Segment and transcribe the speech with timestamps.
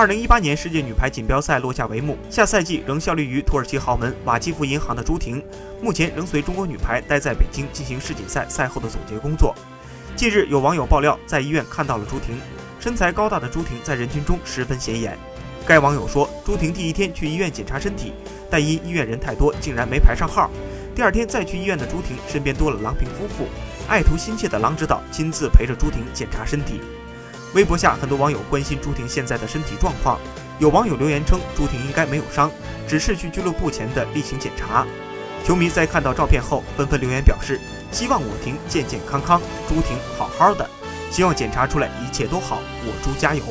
[0.00, 5.44] 二零一八年世界女排锦标赛落下帷幕，下赛季仍效力于土耳其豪门瓦基弗银行的朱婷，
[5.82, 9.54] 目前仍随中国女排待在北京进行世锦赛赛后的总结工作。
[10.16, 12.40] 近日，有网友爆料在医院看到了朱婷，
[12.80, 15.18] 身材高大的朱婷在人群中十分显眼。
[15.66, 18.14] 该网友说，朱婷第一天去医院检查身体，
[18.50, 20.50] 但因医院人太多，竟然没排上号。
[20.94, 23.46] 第二天再去医院的朱婷身边多了郎平夫妇，
[23.86, 26.80] 爱徒心切的郎指导亲自陪着朱婷检查身体。
[27.52, 30.20] 微博下很多网友关心朱婷现在的身体状况，
[30.60, 32.48] 有网友留言称朱婷应该没有伤，
[32.86, 34.86] 只是去俱乐部前的例行检查。
[35.44, 37.60] 球迷在看到照片后纷纷留言表示，
[37.90, 40.68] 希望我婷健健康康，朱婷好好的，
[41.10, 43.42] 希望检查出来一切都好，我朱加油。